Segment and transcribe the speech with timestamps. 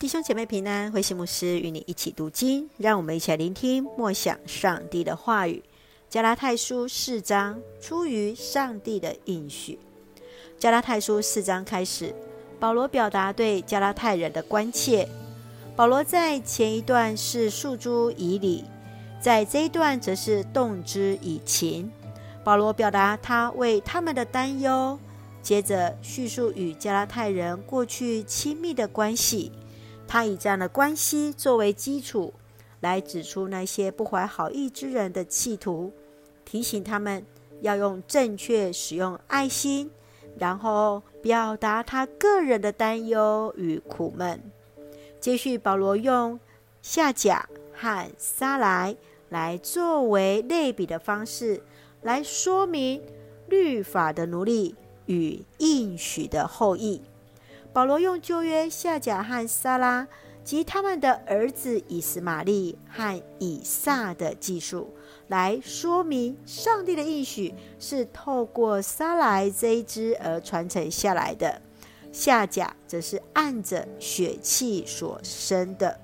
[0.00, 5.62] 弟兄姐妹平安，慧馨牧师与你一起读经，让我们一起来聆听默想上帝的话语。
[6.08, 9.78] 加拉太书四章，出于上帝的应许。
[10.58, 12.14] 加拉太书四章开始，
[12.58, 15.06] 保罗表达对加拉太人的关切。
[15.76, 18.64] 保罗在前一段是诉诸以理，
[19.20, 21.92] 在这一段则是动之以情。
[22.42, 24.98] 保罗表达他为他们的担忧，
[25.42, 29.52] 接着叙述与加拉太人过去亲密的关系。
[30.12, 32.34] 他以这样的关系作为基础，
[32.80, 35.92] 来指出那些不怀好意之人的企图，
[36.44, 37.24] 提醒他们
[37.60, 39.88] 要用正确使用爱心，
[40.36, 44.42] 然后表达他个人的担忧与苦闷。
[45.20, 46.40] 接续，保罗用
[46.82, 48.96] 夏甲和撒来
[49.28, 51.62] 来作为类比的方式，
[52.02, 53.00] 来说明
[53.48, 54.74] 律法的奴隶
[55.06, 57.00] 与应许的后裔。
[57.72, 60.06] 保罗用旧约夏甲和撒拉
[60.42, 64.92] 及他们的儿子以实玛利和以撒的技术，
[65.28, 71.62] 来说明上帝的应许是透过撒来这一支而传承下来的。
[72.10, 76.00] 夏甲则是按着血气所生的。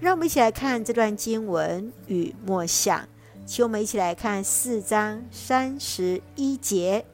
[0.00, 3.08] 让我们一起来看这段经文与默想，
[3.46, 7.04] 请我们一起来看四章三十一节。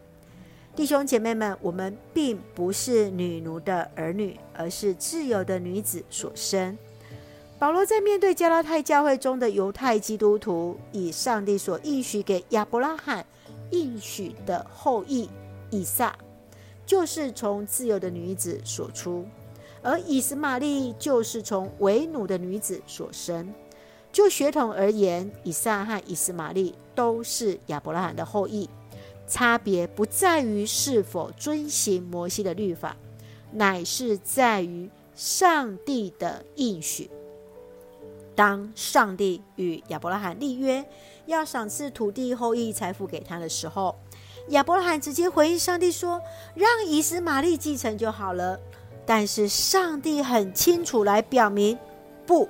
[0.79, 6.79] 弟兄姐妹们，我们并不是女奴的儿女，而是自由的女子所生。
[7.59, 13.27] 保罗在面对加拉太教会中的犹太基督徒，以上帝所应许给亚伯拉罕
[13.73, 15.29] 应许的后裔
[15.71, 16.17] 以撒，
[16.87, 19.25] 就是从自由的女子所出；
[19.83, 23.53] 而以实玛利就是从为奴的女子所生。
[24.13, 28.71] 就血统而言，以撒和以实玛利都是亚伯拉罕的后裔。
[29.29, 32.97] 差别不在于是否遵行摩西的律法，
[33.53, 37.11] 乃是在于上帝的应许。
[38.35, 40.85] 当上帝与亚伯拉罕立约，
[41.27, 43.95] 要赏赐土地、后裔、财富给他的时候，
[44.49, 46.23] 亚伯拉罕直接回应上帝说
[46.55, 48.59] ：“让以斯玛利继承就好了。”
[49.05, 51.77] 但是上帝很清楚来表明
[52.25, 52.49] ：“不，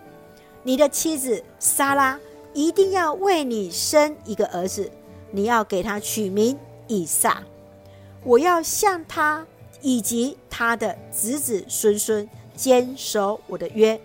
[0.62, 2.20] 你的妻子撒拉
[2.52, 4.90] 一定要为你生一个儿子，
[5.30, 7.42] 你要给他取名。”以撒，
[8.24, 9.46] 我要向他
[9.80, 14.00] 以及他的子子孙孙坚守我的约，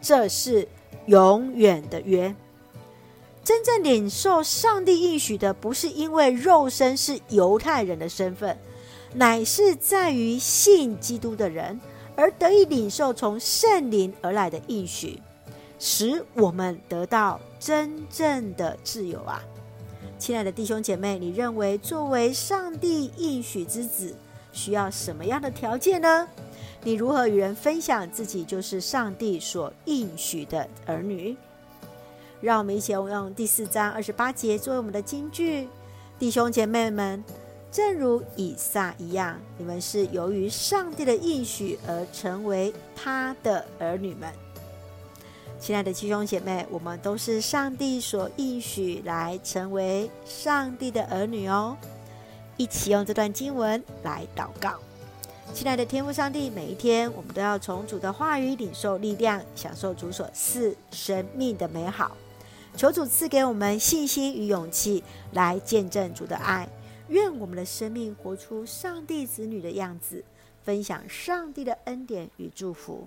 [0.00, 0.66] 这是
[1.06, 2.34] 永远的约。
[3.42, 8.56] 真正领受上帝应许的，不是因为肉身是犹太人的身份，
[9.14, 11.80] 乃是在于信基督的人
[12.16, 15.20] 而得以领受从圣灵而来的应许，
[15.78, 19.42] 使我们得到真正的自由啊！
[20.20, 24.14] 亲爱的弟兄姐妹，你认为作为上帝应许之子，
[24.52, 26.28] 需要什么样的条件呢？
[26.84, 31.34] 你如何与人分享自己就是上帝所应许的儿女？
[32.42, 35.66] 让我们一起用第四章二十八节作为我们的金句。
[36.18, 37.24] 弟兄姐妹们，
[37.72, 44.30] 正如以撒一样，你们是由于上帝的应许而成为他的儿女们。
[45.60, 51.76] 亲爱的弟兄姐妹，我们都是上帝所应许来成为上帝的儿女哦。
[52.56, 54.78] 一起用这段经文来祷告。
[55.52, 62.16] 亲爱的天父上帝，每一天我们都要从主的话语领受力量，享受主所赐生命的美好。
[62.74, 66.66] 求主赐给我们信心与勇气，来见证主的爱。
[67.08, 70.24] 愿我们的生命活出上帝子女的样子，
[70.64, 73.06] 分享上帝的恩典与祝福。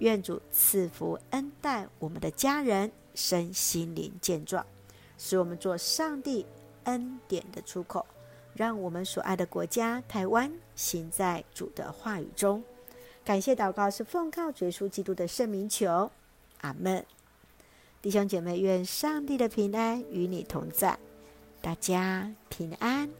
[0.00, 4.64] 愿主赐福恩待我们的家人，身心灵健壮，
[5.18, 6.46] 使我们做上帝
[6.84, 8.06] 恩典的出口，
[8.54, 12.64] 让我们所爱的国家台湾行在主的话语中。
[13.22, 16.10] 感谢祷告是奉靠主耶稣基督的圣名求，
[16.62, 17.04] 阿门。
[18.00, 20.98] 弟兄姐妹，愿上帝的平安与你同在，
[21.60, 23.10] 大家平安。